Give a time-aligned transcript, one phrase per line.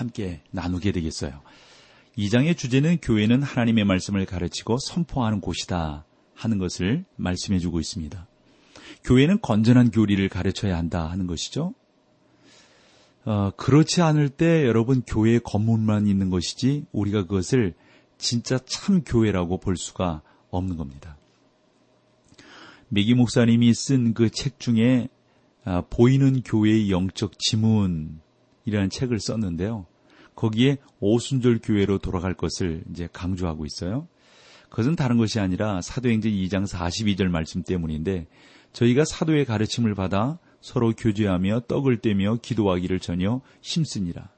[0.00, 1.40] 함께 나누게 되겠어요.
[2.18, 6.04] 2장의 주제는 교회는 하나님의 말씀을 가르치고 선포하는 곳이다
[6.34, 8.26] 하는 것을 말씀해 주고 있습니다.
[9.04, 11.74] 교회는 건전한 교리를 가르쳐야 한다 하는 것이죠.
[13.24, 17.74] 어, 그렇지 않을 때 여러분 교회 건물만 있는 것이지 우리가 그것을
[18.18, 21.16] 진짜 참 교회라고 볼 수가 없는 겁니다.
[22.88, 25.08] 메기 목사님이 쓴 그 책 중에
[25.64, 29.86] 아, 보이는 교회의 영적 지문이라는 책을 썼는데요.
[30.40, 34.08] 거기에 오순절 교회로 돌아갈 것을 이제 강조하고 있어요.
[34.70, 38.26] 그것은 다른 것이 아니라 사도행전 2장 42절 말씀 때문인데
[38.72, 44.30] 저희가 사도의 가르침을 받아 서로 교제하며 떡을 떼며 기도하기를 전혀 힘쓰니라.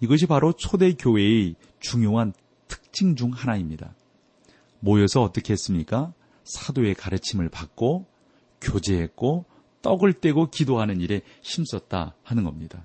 [0.00, 2.32] 이것이 바로 초대 교회의 중요한
[2.66, 3.94] 특징 중 하나입니다.
[4.80, 6.12] 모여서 어떻게 했습니까?
[6.42, 8.06] 사도의 가르침을 받고
[8.60, 9.44] 교제했고
[9.82, 12.84] 떡을 떼고 기도하는 일에 힘썼다 하는 겁니다.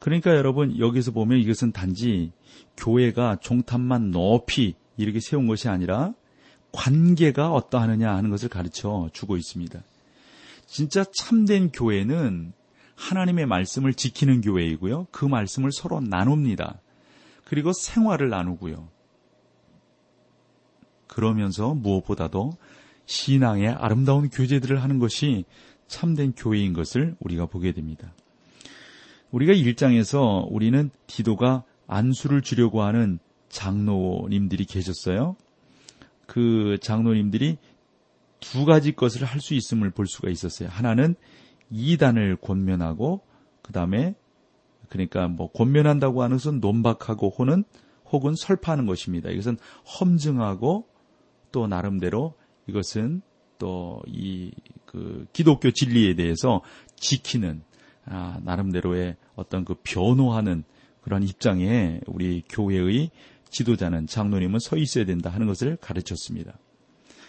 [0.00, 2.32] 그러니까 여러분 여기서 보면 이것은 단지
[2.76, 6.14] 교회가 종탑만 높이 이렇게 세운 것이 아니라
[6.72, 9.80] 관계가 어떠하느냐 하는 것을 가르쳐 주고 있습니다.
[10.66, 12.52] 진짜 참된 교회는
[12.96, 15.08] 하나님의 말씀을 지키는 교회이고요.
[15.10, 16.80] 그 말씀을 서로 나눕니다.
[17.44, 18.88] 그리고 생활을 나누고요.
[21.06, 22.56] 그러면서 무엇보다도
[23.06, 25.44] 신앙의 아름다운 교제들을 하는 것이
[25.88, 28.14] 참된 교회인 것을 우리가 보게 됩니다.
[29.30, 33.18] 우리가 1장에서 우리는 디도가 안수를 주려고 하는
[33.48, 35.36] 장로님들이 계셨어요.
[36.26, 37.58] 그 장로님들이
[38.40, 40.68] 두 가지 것을 할 수 있음을 볼 수가 있었어요.
[40.68, 41.14] 하나는
[41.70, 43.22] 이단을 권면하고
[43.62, 44.14] 그 다음에
[44.88, 47.64] 그러니까 뭐 권면한다고 하는 것은 논박하고 호는
[48.10, 49.30] 혹은 설파하는 것입니다.
[49.30, 49.56] 이것은
[50.00, 50.88] 험증하고
[51.52, 52.34] 또 나름대로
[52.66, 53.22] 이것은
[53.58, 54.50] 또 이
[54.90, 56.62] 그 기독교 진리에 대해서
[56.96, 57.62] 지키는
[58.06, 60.64] 아, 나름대로의 어떤 그 변호하는
[61.02, 63.10] 그런 입장에 우리 교회의
[63.48, 66.58] 지도자는 장로님은 서 있어야 된다 하는 것을 가르쳤습니다.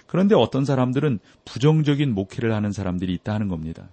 [0.07, 3.89] 그런데 어떤 사람들은 부정적인 목회를 하는 사람들이 있다 하는 겁니다.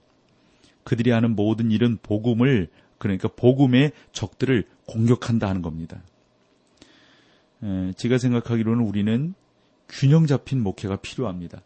[0.82, 2.68] 그들이 하는 모든 일은 복음을
[2.98, 6.02] 그러니까 복음의 적들을 공격한다 하는 겁니다.
[7.96, 9.34] 제가 생각하기로는 우리는
[9.88, 11.62] 균형 잡힌 목회가 필요합니다.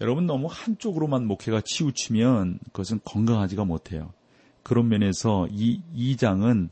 [0.00, 4.12] 여러분 너무 한쪽으로만 목회가 치우치면 그것은 건강하지가 못해요.
[4.62, 6.70] 그런 면에서 이 2장은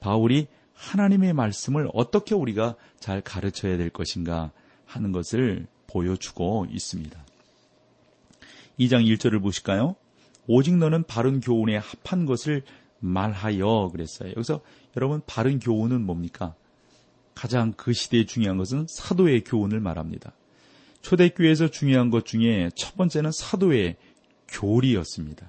[0.00, 4.52] 바울이 하나님의 말씀을 어떻게 우리가 잘 가르쳐야 될 것인가
[4.84, 7.18] 하는 것을 보여주고 있습니다.
[8.78, 9.96] 2장 1절을 보실까요?
[10.46, 12.62] 오직 너는 바른 교훈에 합한 것을
[13.00, 14.30] 말하여 그랬어요.
[14.30, 14.60] 여기서
[14.96, 16.54] 여러분 바른 교훈은 뭡니까?
[17.34, 20.32] 가장 그 시대에 중요한 것은 사도의 교훈을 말합니다.
[21.02, 23.96] 초대교회에서 중요한 것 중에 첫 번째는 사도의
[24.48, 25.46] 교리였습니다.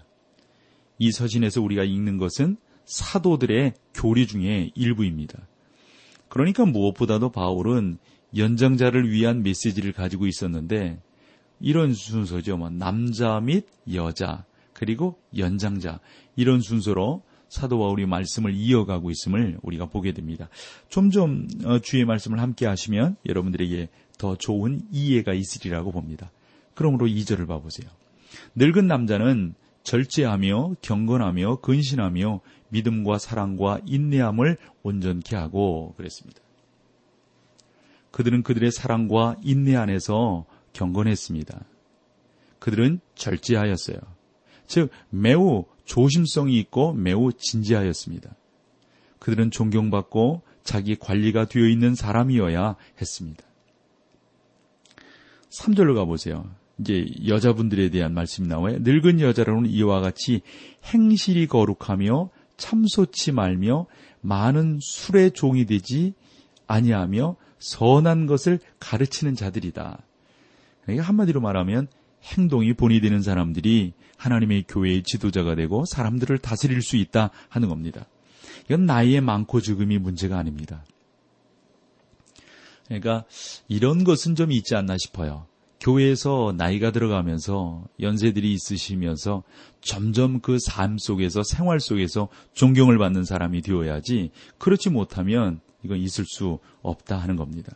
[1.00, 5.48] 이 서신에서 우리가 읽는 것은 사도들의 교리 중에 일부입니다.
[6.30, 7.98] 그러니까 무엇보다도 바울은
[8.36, 11.00] 연장자를 위한 메시지를 가지고 있었는데
[11.60, 12.58] 이런 순서죠.
[12.58, 16.00] 뭐 남자 및 여자 그리고 연장자
[16.36, 20.50] 이런 순서로 사도 바울이 말씀을 이어가고 있음을 우리가 보게 됩니다.
[20.90, 26.32] 좀좀 어, 주의 말씀을 함께 하시면 여러분들에게 더 좋은 이해가 있으리라고 봅니다.
[26.74, 27.90] 그러므로 2절을 봐보세요.
[28.56, 29.56] 늙은 남자는
[29.88, 36.42] 절제하며 경건하며 근신하며 믿음과 사랑과 인내함을 온전케 하고 그랬습니다.
[38.12, 41.64] 그들은 그들의 사랑과 인내 안에서 경건했습니다.
[42.60, 43.98] 그들은 절제하였어요.
[44.66, 48.36] 즉 매우 조심성이 있고 매우 진지하였습니다.
[49.20, 53.42] 그들은 존경받고 자기 관리가 되어 있는 사람이어야 했습니다.
[55.50, 56.50] 3절로 가보세요.
[56.80, 58.78] 이제 여자분들에 대한 말씀이 나와요.
[58.82, 60.42] 늙은 여자로는 이와 같이
[60.86, 63.88] 행실이 거룩하며 참소치 말며
[64.22, 66.14] 많은 술의 종이 되지
[66.68, 70.00] 아니하며 선한 것을 가르치는 자들이다.
[70.84, 71.88] 그러니까 한마디로 말하면
[72.24, 78.06] 행동이 본이 되는 사람들이 하나님의 교회의 지도자가 되고 사람들을 다스릴 수 있다 하는 겁니다.
[78.66, 80.84] 이건 나이에 많고 적음이 문제가 아닙니다.
[82.88, 83.26] 그러니까
[83.68, 85.48] 이런 것은 좀 있지 않나 싶어요.
[85.80, 89.44] 교회에서 나이가 들어가면서 연세들이 있으시면서
[89.82, 96.60] 점점 그 삶 속에서 생활 속에서 존경을 받는 사람이 되어야지 그렇지 못하면 이건 있을 수
[96.82, 97.74] 없다 하는 겁니다.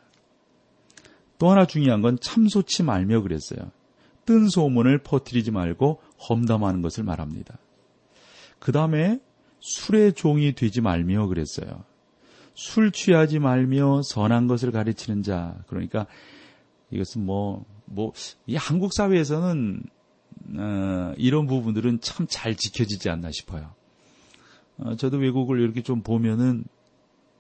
[1.37, 3.71] 또 하나 중요한 건 참소치 말며 그랬어요.
[4.25, 7.57] 뜬 소문을 퍼뜨리지 말고 험담하는 것을 말합니다.
[8.59, 9.19] 그 다음에
[9.59, 11.83] 술의 종이 되지 말며 그랬어요.
[12.53, 15.55] 술 취하지 말며 선한 것을 가르치는 자.
[15.67, 16.05] 그러니까
[16.91, 18.13] 이것은 뭐, 뭐,
[18.47, 19.83] 이 한국 사회에서는,
[20.57, 23.73] 어, 이런 부분들은 참 잘 지켜지지 않나 싶어요.
[24.77, 26.63] 어, 저도 외국을 이렇게 좀 보면은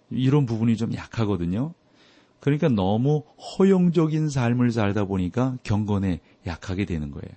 [0.09, 1.73] 이런 부분이 좀 약하거든요.
[2.39, 3.23] 그러니까 너무
[3.57, 7.29] 허용적인 삶을 살다 보니까 경건에 약하게 되는 거예요.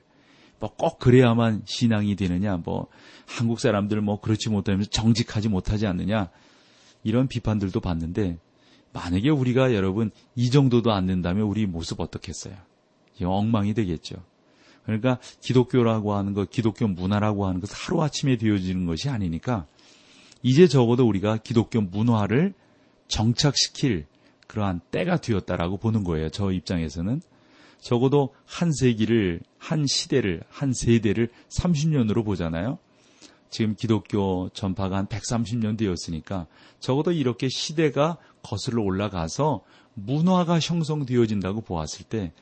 [0.61, 2.89] 뭐 꼭 그래야만 신앙이 되느냐, 뭐
[3.27, 6.31] 한국 사람들 뭐 그렇지 못하면서 정직하지 못하지 않느냐,
[7.03, 8.39] 이런 비판들도 봤는데
[8.93, 12.55] 만약에 우리가 여러분 이 정도도 안 된다면 우리 모습 어떻겠어요?
[13.23, 14.17] 엉망이 되겠죠.
[14.85, 19.67] 그러니까 기독교라고 하는 것, 기독교 문화라고 하는 것 하루아침에 되어지는 것이 아니니까
[20.43, 22.53] 이제 적어도 우리가 기독교 문화를
[23.09, 24.07] 정착시킬
[24.47, 26.29] 그러한 때가 되었다라고 보는 거예요.
[26.31, 27.21] 저 입장에서는.
[27.81, 32.79] 적어도 한 세기를, 한 시대를, 한 세대를 30년으로 보잖아요.
[33.51, 36.47] 지금 기독교 전파가 한 130년 되었으니까
[36.81, 39.63] 적어도 이렇게 시대가 거슬러 올라가서
[39.95, 42.33] 문화가 형성되어진다고 보았을 때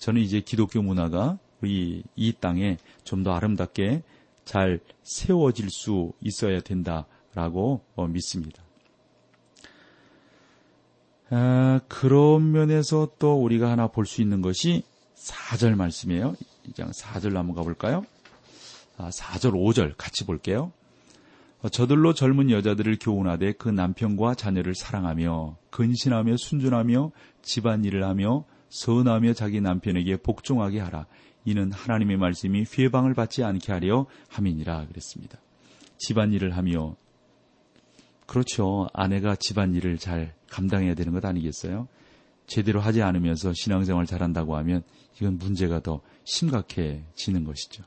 [0.00, 4.02] 저는 이제 기독교 문화가 우리 이 땅에 좀 더 아름답게
[4.44, 8.62] 잘 세워질 수 있어야 된다라고 어, 믿습니다.
[11.28, 14.82] 아, 그런 면에서 또 우리가 하나 볼 수 있는 것이
[15.14, 16.34] 4절 말씀이에요.
[16.66, 18.04] 이장 4절 한번 가볼까요?
[18.96, 20.72] 아, 4절, 5절 같이 볼게요.
[21.62, 27.12] 어, 저들로 젊은 여자들을 교훈하되 그 남편과 자녀를 사랑하며 근신하며 순준하며
[27.42, 31.06] 집안일을 하며 선하며 자기 남편에게 복종하게 하라.
[31.44, 35.38] 이는 하나님의 말씀이 회방을 받지 않게 하려 함이니라 그랬습니다.
[35.98, 36.96] 집안일을 하며
[38.26, 38.88] 그렇죠.
[38.92, 41.88] 아내가 집안일을 잘 감당해야 되는 것 아니겠어요?
[42.46, 44.82] 제대로 하지 않으면서 신앙생활 잘한다고 하면
[45.16, 47.84] 이건 문제가 더 심각해지는 것이죠.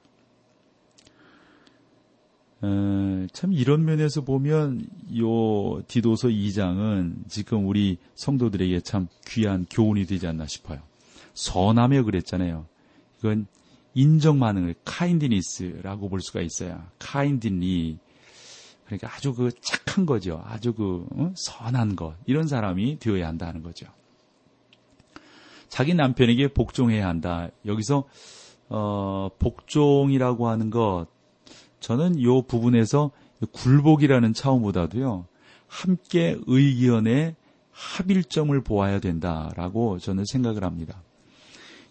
[3.34, 4.86] 어, 참 이런 면에서 보면
[5.18, 10.80] 요 디도서 2장은 지금 우리 성도들에게 참 귀한 교훈이 되지 않나 싶어요.
[11.34, 12.66] 선하며 그랬잖아요.
[13.20, 13.48] 이건
[13.96, 16.84] 인정 반응을 카인디니스라고 볼 수가 있어요.
[17.00, 17.98] 카인디니
[18.86, 20.42] 그러니까 아주 그 착한 거죠.
[20.46, 21.34] 아주 그 어?
[21.36, 23.88] 선한 것 이런 사람이 되어야 한다는 거죠.
[25.70, 27.50] 자기 남편에게 복종해야 한다.
[27.66, 28.04] 여기서
[28.70, 31.08] 어, 복종이라고 하는 것
[31.80, 33.12] 저는 이 부분에서
[33.52, 35.26] 굴복이라는 차원보다도요,
[35.68, 37.36] 함께 의견의
[37.72, 41.02] 합일점을 보아야 된다라고 저는 생각을 합니다.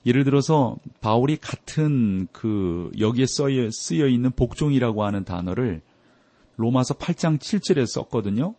[0.06, 5.80] 예를 들어서 바울이 같은 그 여기에 쓰여, 쓰여 있는 복종이라고 하는 단어를
[6.56, 8.54] 로마서 8장 7절에 썼거든요.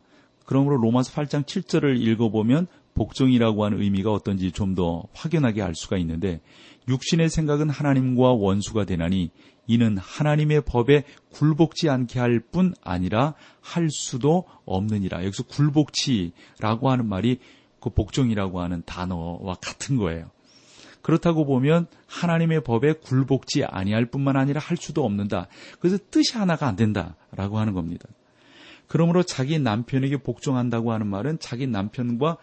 [0.45, 6.41] 그러므로 로마서 8장 7절을 읽어보면 복종이라고 하는 의미가 어떤지 좀 더 확연하게 알 수가 있는데
[6.87, 9.29] 육신의 생각은 하나님과 원수가 되나니
[9.67, 15.23] 이는 하나님의 법에 굴복지 않게 할 뿐 아니라 할 수도 없느니라.
[15.25, 17.39] 여기서 굴복치라고 하는 말이
[17.79, 20.31] 그 복종이라고 하는 단어와 같은 거예요.
[21.01, 25.47] 그렇다고 보면 하나님의 법에 굴복지 아니할 뿐만 아니라 할 수도 없는다.
[25.79, 28.07] 그래서 뜻이 하나가 안 된다라고 하는 겁니다.
[28.87, 32.37] 그러므로 자기 남편에게 복종한다고 하는 말은 자기 남편과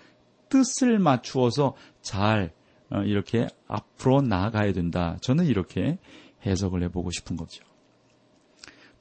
[0.51, 2.53] 뜻을 맞추어서 잘
[2.91, 5.17] 어, 이렇게 앞으로 나아가야 된다.
[5.23, 5.99] 저는 이렇게
[6.45, 7.65] 해석을 해보고 싶은 거죠.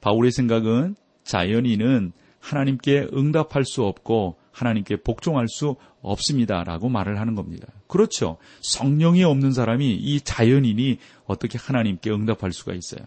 [0.00, 7.68] 바울의 생각은 자연인은 하나님께 응답할 수 없고 하나님께 복종할 수 없습니다 라고 말을 하는 겁니다.
[7.86, 8.38] 그렇죠.
[8.62, 13.04] 성령이 없는 사람이 이 자연인이 어떻게 하나님께 응답할 수가 있어요.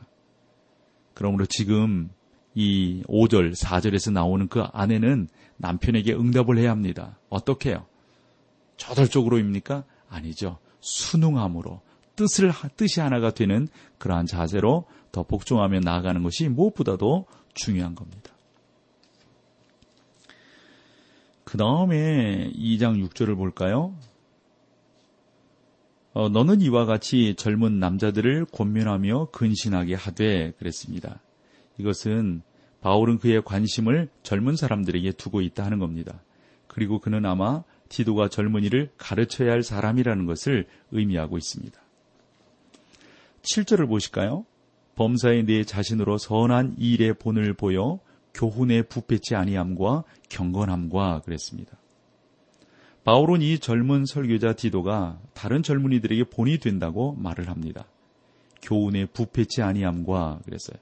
[1.14, 2.10] 그러므로 지금
[2.56, 7.18] 이 5절, 4절에서 나오는 그 아내는 남편에게 응답을 해야 합니다.
[7.30, 7.86] 어떻게 해요?
[8.84, 9.86] 저돌적으로입니까?
[10.10, 10.60] 아니죠.
[10.82, 11.82] 순응함으로
[12.16, 18.32] 뜻을 뜻이 하나가 되는 그러한 자세로 더 복종하며 나아가는 것이 무엇보다도 중요한 겁니다.
[21.44, 23.96] 그 다음에 2장 6절을 볼까요?
[26.14, 31.22] 어, 너는 이와 같이 젊은 남자들을 권면하며 근신하게 하되 그랬습니다.
[31.78, 32.42] 이것은
[32.82, 36.22] 바울은 그의 관심을 젊은 사람들에게 두고 있다 하는 겁니다.
[36.68, 37.64] 그리고 그는 아마
[37.94, 41.80] 디도가 젊은이를 가르쳐야 할 사람이라는 것을 의미하고 있습니다.
[43.44, 44.46] 7절을 보실까요?
[44.96, 48.00] 범사에 내 자신으로 선한 일의 본을 보여
[48.34, 51.78] 교훈에 부패치 아니함과 경건함과 그랬습니다.
[53.04, 57.86] 바울은 이 젊은 설교자 디도가 다른 젊은이들에게 본이 된다고 말을 합니다.
[58.64, 60.78] 교훈의 부패치 아니함과 그랬어요.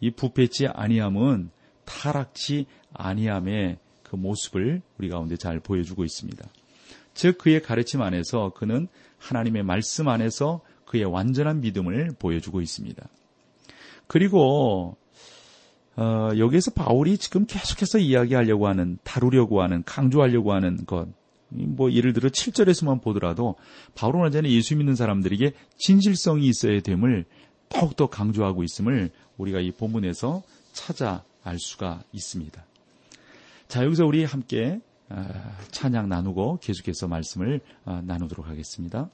[0.00, 1.50] 이 부패치 아니함은
[1.84, 3.78] 타락치 아니함의
[4.10, 6.44] 그 모습을 우리 가운데 잘 보여주고 있습니다.
[7.14, 8.88] 즉 그의 가르침 안에서 그는
[9.18, 13.08] 하나님의 말씀 안에서 그의 완전한 믿음을 보여주고 있습니다.
[14.08, 14.96] 그리고
[15.94, 21.06] 어, 여기에서 바울이 지금 계속해서 이야기하려고 하는 다루려고 하는 강조하려고 하는 것.
[21.48, 23.54] 뭐 예를 들어 7절에서만 보더라도
[23.94, 27.26] 바울은 언제나 예수 믿는 사람들에게 진실성이 있어야 됨을
[27.68, 32.69] 더욱더 강조하고 있음을 우리가 이 본문에서 찾아 알 수가 있습니다.
[33.70, 39.08] 자, 여기서 우리 함께 아, 찬양 나누고 계속해서 말씀을 아, 나누도록 하겠습니다.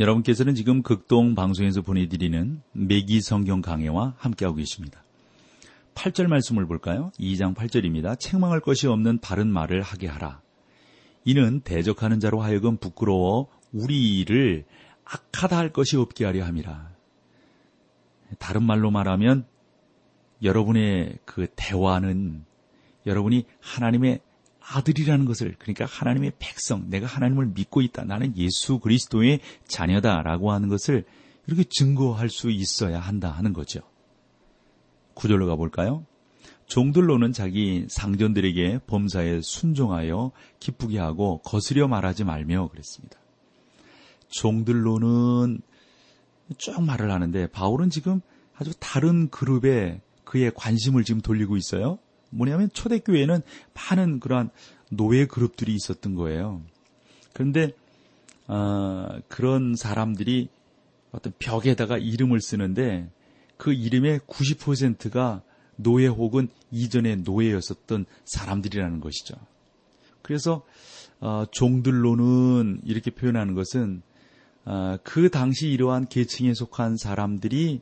[0.00, 5.04] 여러분께서는 지금 극동 방송에서 보내드리는 매기 성경 강해와 함께하고 계십니다.
[5.94, 7.12] 8절 말씀을 볼까요?
[7.20, 8.18] 2장 8절입니다.
[8.18, 10.40] 책망할 것이 없는 바른 말을 하게 하라.
[11.24, 14.64] 이는 대적하는 자로 하여금 부끄러워 우리를
[15.04, 16.90] 악하다 할 것이 없게 하려 함이라.
[18.40, 19.46] 다른 말로 말하면
[20.42, 22.44] 여러분의 그 대화는
[23.06, 24.20] 여러분이 하나님의
[24.66, 28.04] 아들이라는 것을 그러니까 하나님의 백성, 내가 하나님을 믿고 있다.
[28.04, 31.04] 나는 예수 그리스도의 자녀다라고 하는 것을
[31.46, 33.80] 이렇게 증거할 수 있어야 한다 하는 거죠.
[35.12, 36.06] 구절로 가볼까요?
[36.66, 43.18] 종들로는 자기 상전들에게 범사에 순종하여 기쁘게 하고 거스려 말하지 말며 그랬습니다.
[44.28, 45.60] 종들로는
[46.56, 48.20] 쭉 말을 하는데 바울은 지금
[48.56, 51.98] 아주 다른 그룹에 그의 관심을 지금 돌리고 있어요.
[52.34, 53.40] 뭐냐면 초대교회에는
[53.74, 54.50] 많은 그러한
[54.90, 56.62] 노예 그룹들이 있었던 거예요.
[57.32, 57.72] 그런데
[58.46, 60.48] 어, 그런 사람들이
[61.12, 63.08] 어떤 벽에다가 이름을 쓰는데
[63.56, 65.42] 그 이름의 90%가
[65.76, 69.34] 노예 혹은 이전의 노예였었던 사람들이라는 것이죠.
[70.22, 70.64] 그래서
[71.20, 74.02] 어, 종들로는 이렇게 표현하는 것은
[74.64, 77.80] 어, 그 당시 이러한 계층에 속한 사람들이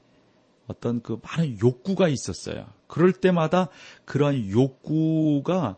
[0.67, 2.67] 어떤 그 많은 욕구가 있었어요.
[2.93, 3.69] 그럴 때마다
[4.05, 5.77] 그러한 욕구가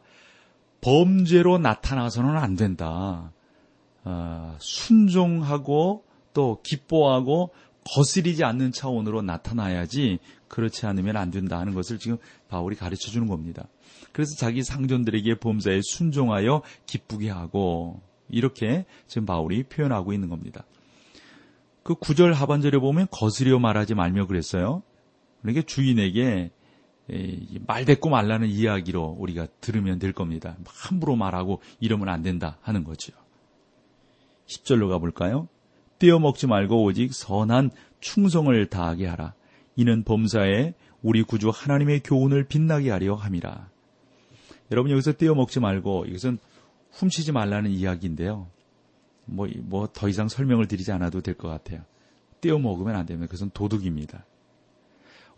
[0.81, 3.31] 범죄로 나타나서는 안 된다.
[4.03, 6.03] 어, 순종하고
[6.33, 7.55] 또 기뻐하고
[7.85, 10.19] 거스리지 않는 차원으로 나타나야지
[10.49, 12.19] 그렇지 않으면 안 된다 하는 것을 지금
[12.49, 13.69] 바울이 가르쳐 주는 겁니다.
[14.11, 20.65] 그래서 자기 상전들에게 범사에 순종하여 기쁘게 하고 이렇게 지금 바울이 표현하고 있는 겁니다.
[21.85, 24.83] 그 구절 하반절에 보면 거스려 말하지 말며 그랬어요.
[25.43, 26.51] 그러니까 주인에게
[27.67, 30.57] 말대꾸 말라는 이야기로 우리가 들으면 될 겁니다.
[30.67, 33.13] 함부로 말하고 이러면 안 된다 하는 거죠.
[34.47, 35.49] 10절로 가볼까요?
[35.99, 37.71] 떼어먹지 말고 오직 선한
[38.01, 39.35] 충성을 다하게 하라.
[39.77, 43.69] 이는 범사에 우리 구주 하나님의 교훈을 빛나게 하려 함이라.
[44.71, 46.39] 여러분 여기서 떼어먹지 말고 이것은
[46.93, 48.49] 훔치지 말라는 이야기인데요.
[49.27, 51.83] 뭐, 뭐, 더 이상 설명을 드리지 않아도 될 것 같아요.
[52.41, 53.27] 떼어 먹으면 안 됩니다.
[53.27, 54.27] 그것은 도둑입니다.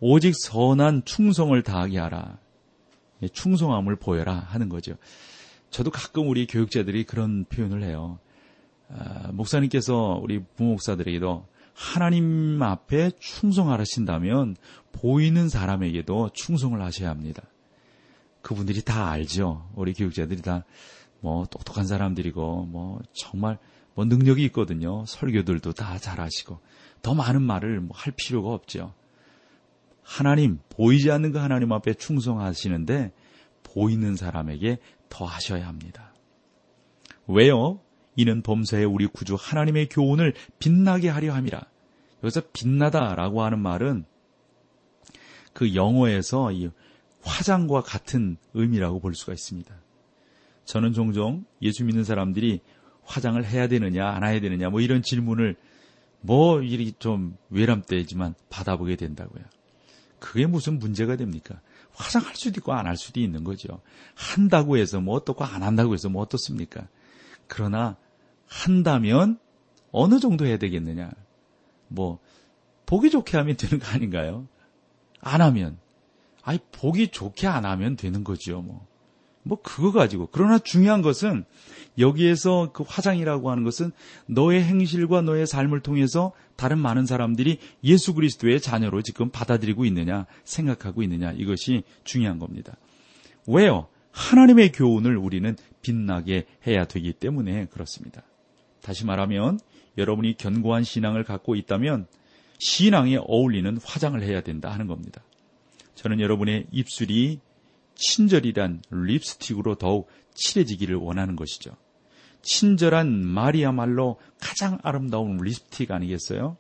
[0.01, 2.39] 오직 선한 충성을 다하게 하라.
[3.23, 4.97] 예, 충성함을 보여라 하는 거죠.
[5.71, 8.19] 저도 가끔 우리 교육자들이 그런 표현을 해요.
[8.89, 14.57] 아, 목사님께서 우리 부목사들에게도 하나님 앞에 충성하신다면
[14.93, 17.43] 보이는 사람에게도 충성을 하셔야 합니다.
[18.43, 19.69] 그분들이 다 알죠.
[19.75, 20.65] 우리 교육자들이 다
[21.21, 23.59] 뭐 똑똑한 사람들이고 뭐 정말
[23.95, 25.05] 뭐 능력이 있거든요.
[25.07, 26.61] 설교들도 다 잘하시고
[27.03, 28.95] 더 많은 말을 뭐 할 필요가 없죠.
[30.07, 33.13] 하나님 보이지 않는 그 하나님 앞에 충성하시는데
[33.65, 36.15] 보이는 사람에게 더 하셔야 합니다.
[37.27, 37.81] 왜요?
[38.15, 41.61] 이는 범사에 우리 구주 하나님의 교훈을 빛나게 하려 함이라.
[42.23, 44.05] 여기서 빛나다라고 하는 말은
[45.53, 46.71] 그 영어에서 이
[47.23, 49.75] 화장과 같은 의미라고 볼 수가 있습니다.
[50.65, 52.61] 저는 종종 예수 믿는 사람들이
[53.03, 55.57] 화장을 해야 되느냐 안 해야 되느냐 뭐 이런 질문을
[56.21, 59.43] 뭐 이리 좀 외람되지만 받아보게 된다고요.
[60.19, 61.61] 그게 무슨 문제가 됩니까?
[61.93, 63.81] 화장할 수도 있고 안 할 수도 있는 거죠.
[64.15, 66.89] 한다고 해서 뭐 어떻고 안 한다고 해서 뭐 어떻습니까?
[67.47, 67.97] 그러나
[68.49, 69.39] 한다면
[69.93, 71.11] 어느 정도 해야 되겠느냐?
[71.89, 72.19] 뭐
[72.87, 74.47] 보기 좋게 하면 되는 거 아닌가요?
[75.21, 75.79] 안 하면
[76.43, 78.87] 아니 보기 좋게 안 하면 되는 거죠, 뭐.
[79.47, 81.45] 뭐 그거 가지고 그러나 중요한 것은
[81.99, 83.93] 여기에서 그 화장이라고 하는 것은
[84.27, 91.03] 너의 행실과 너의 삶을 통해서 다른 많은 사람들이 예수 그리스도의 자녀로 지금 받아들이고 있느냐 생각하고
[91.05, 92.77] 있느냐 이것이 중요한 겁니다.
[93.47, 93.87] 왜요?
[94.11, 98.23] 하나님의 교훈을 우리는 빛나게 해야 되기 때문에 그렇습니다.
[98.83, 99.61] 다시 말하면
[99.97, 102.07] 여러분이 견고한 신앙을 갖고 있다면
[102.59, 105.23] 신앙에 어울리는 화장을 해야 된다 하는 겁니다.
[105.95, 107.41] 저는 여러분의 입술이
[107.97, 111.77] 친절이란 립스틱으로 더욱 칠해지기를 원하는 것이죠.
[112.43, 116.57] 친절한 말이야말로 가장 아름다운 립스틱 아니겠어요?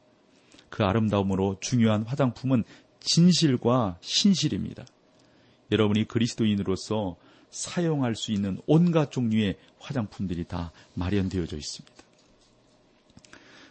[0.69, 2.65] 그 아름다움으로 중요한 화장품은
[3.01, 4.85] 진실과 신실입니다.
[5.71, 7.17] 여러분이 그리스도인으로서
[7.51, 11.97] 사용할 수 있는 온갖 종류의 화장품들이 다 마련되어져 있습니다.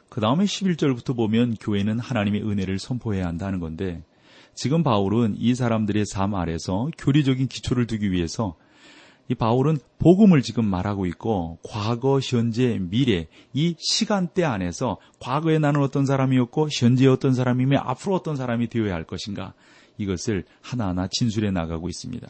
[0.10, 4.02] 그 다음에 11절부터 보면 교회는 하나님의 은혜를 선포해야 한다는 건데
[4.56, 8.56] 지금 바울은 이 사람들의 삶 아래서 교리적인 기초를 두기 위해서
[9.28, 16.06] 이 바울은 복음을 지금 말하고 있고 과거, 현재, 미래 이 시간대 안에서 과거에 나는 어떤
[16.06, 19.54] 사람이었고 현재에 어떤 사람이며 앞으로 어떤 사람이 되어야 할 것인가
[19.98, 22.28] 이것을 하나하나 진술해 나가고 있습니다.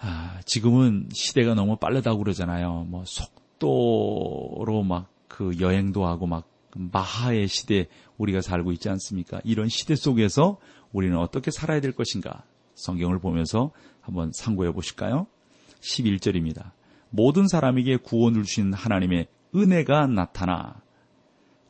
[0.00, 2.86] 아, 지금은 시대가 너무 빠르다고 그러잖아요.
[2.88, 9.40] 뭐 속도로 막 그 여행도 하고 막 마하의 시대 우리가 살고 있지 않습니까?
[9.44, 10.58] 이런 시대 속에서
[10.92, 12.44] 우리는 어떻게 살아야 될 것인가?
[12.74, 15.26] 성경을 보면서 한번 상고해 보실까요?
[15.80, 16.70] 11절입니다.
[17.10, 20.80] 모든 사람에게 구원을 주신 하나님의 은혜가 나타나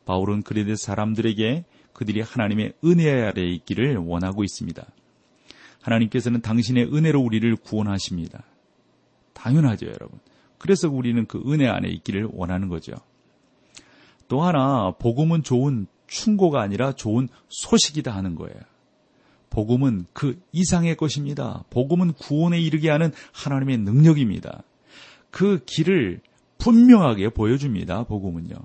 [0.04, 4.86] 바울은 그레데 사람들에게 그들이 하나님의 은혜 아래 있기를 원하고 있습니다.
[5.82, 8.44] 하나님께서는 당신의 은혜로 우리를 구원하십니다.
[9.32, 10.18] 당연하죠, 여러분.
[10.58, 12.94] 그래서 우리는 그 은혜 안에 있기를 원하는 거죠.
[14.28, 18.56] 또 하나, 복음은 좋은 충고가 아니라 좋은 소식이다 하는 거예요.
[19.50, 21.64] 복음은 그 이상의 것입니다.
[21.70, 24.62] 복음은 구원에 이르게 하는 하나님의 능력입니다.
[25.30, 26.20] 그 길을
[26.58, 28.04] 분명하게 보여줍니다.
[28.04, 28.56] 복음은요.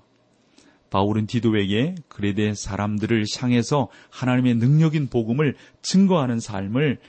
[0.90, 7.00] 바울은 디도에게 그레데 사람들을 향해서 하나님의 능력인 복음을 증거하는 삶을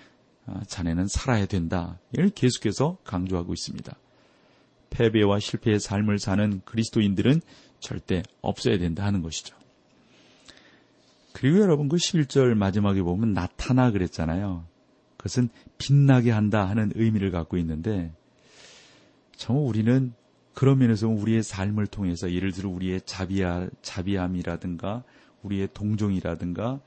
[0.46, 1.98] 아, 자네는 살아야 된다.
[2.12, 3.94] 이를 계속해서 강조하고 있습니다.
[4.90, 7.40] 패배와 실패의 삶을 사는 그리스도인들은
[7.84, 9.56] 절대 없어야 된다 하는 것이죠.
[11.32, 14.64] 그리고 여러분 그 11절 마지막에 보면 나타나 그랬잖아요.
[15.16, 18.12] 그것은 빛나게 한다 하는 의미를 갖고 있는데
[19.36, 20.12] 정말 우리는
[20.54, 25.02] 그런 면에서 우리의 삶을 통해서 예를 들어 우리의 자비야, 자비함이라든가
[25.42, 26.80] 우리의 동정이라든가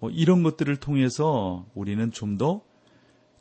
[0.00, 2.74] 뭐 이런 것들을 통해서 우리는 좀 더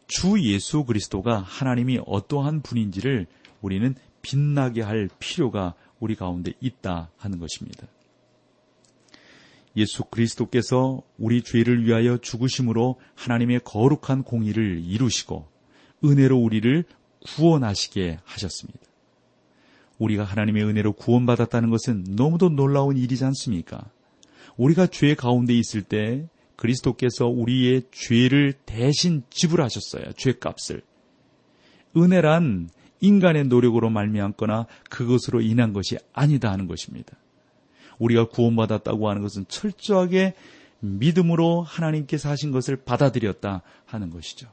[0.07, 3.27] 주 예수 그리스도가 하나님이 어떠한 분인지를
[3.61, 7.87] 우리는 빛나게 할 필요가 우리 가운데 있다 하는 것입니다.
[9.77, 15.47] 예수 그리스도께서 우리 죄를 위하여 죽으심으로 하나님의 거룩한 공의를 이루시고
[16.03, 16.83] 은혜로 우리를
[17.25, 18.81] 구원하시게 하셨습니다.
[19.97, 23.89] 우리가 하나님의 은혜로 구원받았다는 것은 너무도 놀라운 일이지 않습니까?
[24.57, 30.11] 우리가 죄 가운데 있을 때 그리스도께서 우리의 죄를 대신 지불하셨어요.
[30.17, 30.81] 죄값을.
[31.95, 32.69] 은혜란
[33.03, 37.17] 인간의 노력으로 말미암거나 그것으로 인한 것이 아니다 하는 것입니다.
[37.99, 40.33] 우리가 구원받았다고 하는 것은 철저하게
[40.79, 44.47] 믿음으로 하나님께서 하신 것을 받아들였다 하는 것이죠.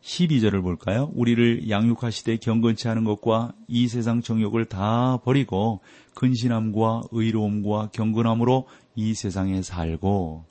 [0.00, 1.10] 12절을 볼까요?
[1.14, 5.80] 우리를 양육하시되 경건치 않은 것과 이 세상 정욕을 다 버리고
[6.14, 8.66] 근신함과 의로움과 경건함으로
[8.96, 10.44] 이 세상에 살고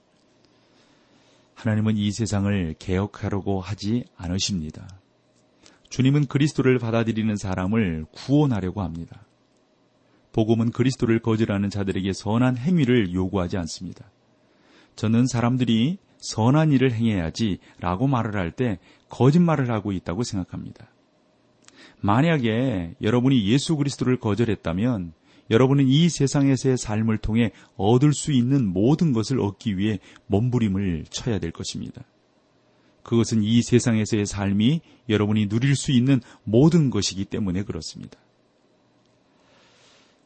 [1.56, 5.01] 하나님은 이 세상을 개혁하려고 하지 않으십니다.
[5.92, 9.26] 주님은 그리스도를 받아들이는 사람을 구원하려고 합니다.
[10.32, 14.10] 복음은 그리스도를 거절하는 자들에게 선한 행위를 요구하지 않습니다.
[14.96, 20.88] 저는 사람들이 선한 일을 행해야지 라고 말을 할 때 거짓말을 하고 있다고 생각합니다.
[22.00, 25.12] 만약에 여러분이 예수 그리스도를 거절했다면
[25.50, 31.52] 여러분은 이 세상에서의 삶을 통해 얻을 수 있는 모든 것을 얻기 위해 몸부림을 쳐야 될
[31.52, 32.02] 것입니다.
[33.04, 38.18] 그것은 이 세상에서의 삶이 여러분이 누릴 수 있는 모든 것이기 때문에 그렇습니다.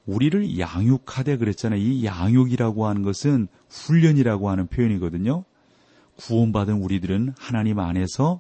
[0.05, 1.79] 우리를 양육하되 그랬잖아요.
[1.79, 5.43] 이 양육이라고 하는 것은 훈련이라고 하는 표현이거든요.
[6.17, 8.39] 구원받은 우리들은 하나님 안에서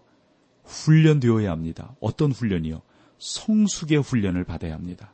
[0.63, 1.95] 훈련되어야 합니다.
[1.99, 2.81] 어떤 훈련이요?
[3.17, 5.13] 성숙의 훈련을 받아야 합니다.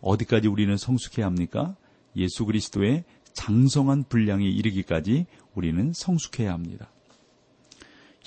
[0.00, 1.76] 어디까지 우리는 성숙해야 합니까?
[2.16, 6.90] 예수 그리스도의 장성한 분량에 이르기까지 우리는 성숙해야 합니다.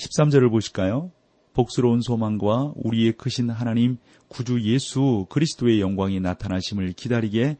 [0.01, 1.11] 13절을 보실까요?
[1.53, 3.97] 복스러운 소망과 우리의 크신 하나님
[4.29, 7.57] 구주 예수 그리스도의 영광이 나타나심을 기다리게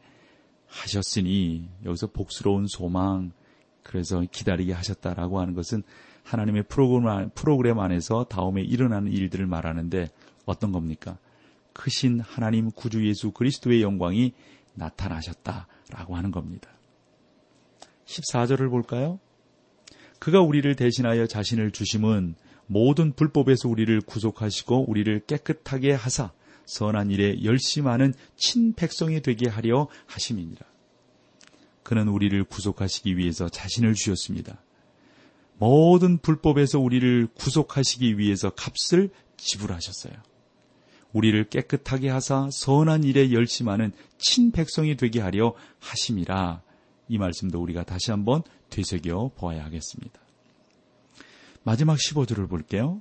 [0.66, 3.32] 하셨으니 여기서 복스러운 소망
[3.82, 5.82] 그래서 기다리게 하셨다라고 하는 것은
[6.24, 10.08] 하나님의 프로그램, 안에서 다음에 일어나는 일들을 말하는데
[10.46, 11.18] 어떤 겁니까?
[11.74, 14.32] 크신 하나님 구주 예수 그리스도의 영광이
[14.74, 16.70] 나타나셨다라고 하는 겁니다.
[18.06, 19.18] 14절을 볼까요?
[20.22, 22.36] 그가 우리를 대신하여 자신을 주심은
[22.68, 26.30] 모든 불법에서 우리를 구속하시고 우리를 깨끗하게 하사
[26.64, 30.60] 선한 일에 열심하는 친백성이 되게 하려 하심이니라.
[31.82, 34.62] 그는 우리를 구속하시기 위해서 자신을 주셨습니다.
[35.58, 40.12] 모든 불법에서 우리를 구속하시기 위해서 값을 지불하셨어요.
[41.12, 46.62] 우리를 깨끗하게 하사 선한 일에 열심하는 친백성이 되게 하려 하심이라.
[47.08, 50.20] 이 말씀도 우리가 다시 한번 되새겨 보아야 하겠습니다.
[51.64, 53.00] 마지막 15절을 볼게요.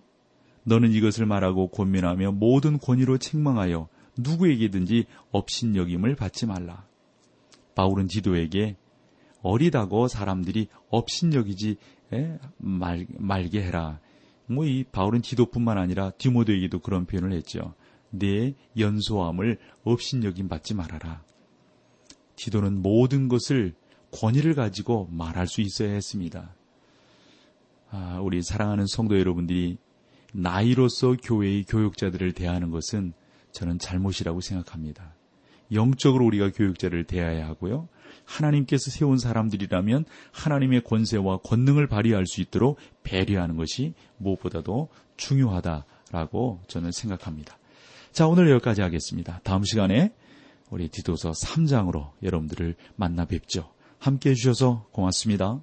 [0.64, 3.88] 너는 이것을 말하고 권면하며 모든 권위로 책망하여
[4.18, 6.86] 누구에게든지 업신여김을 받지 말라.
[7.74, 8.76] 바울은 디도에게
[9.42, 11.78] 어리다고 사람들이 업신여기지
[12.58, 14.00] 말, 말게 해라.
[14.48, 17.74] 뭐 이 바울은 디도뿐만 아니라 디모데에게도 그런 표현을 했죠.
[18.10, 21.24] 내 연소함을 업신여김 받지 말아라.
[22.36, 23.74] 디도는 모든 것을
[24.12, 26.54] 권위를 가지고 말할 수 있어야 했습니다.
[27.90, 29.78] 아, 우리 사랑하는 성도 여러분들이
[30.34, 33.14] 나이로서 교회의 교육자들을 대하는 것은
[33.52, 35.14] 저는 잘못이라고 생각합니다.
[35.74, 37.88] 영적으로 우리가 교육자를 대해야 하고요.
[38.26, 47.58] 하나님께서 세운 사람들이라면 하나님의 권세와 권능을 발휘할 수 있도록 배려하는 것이 무엇보다도 중요하다라고 저는 생각합니다.
[48.12, 49.40] 자, 오늘 여기까지 하겠습니다.
[49.44, 50.14] 다음 시간에
[50.70, 53.72] 우리 디도서 3장으로 여러분들을 만나 뵙죠.
[54.02, 55.60] 함께 해주셔서 고맙습니다.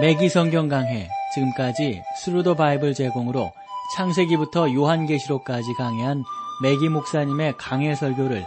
[0.00, 3.50] 매기 성경 강해 지금까지 Thru the Bible 제공으로
[3.96, 6.22] 창세기부터 요한계시록까지 강해한
[6.62, 8.46] 매기 목사님의 강해 설교를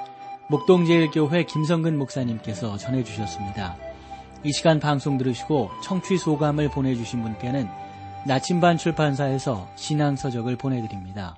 [0.49, 3.75] 목동제일교회 김성근 목사님께서 전해주셨습니다.
[4.43, 7.67] 이 시간 방송 들으시고 청취 소감을 보내주신 분께는
[8.25, 11.37] 나침반 출판사에서 신앙서적을 보내드립니다.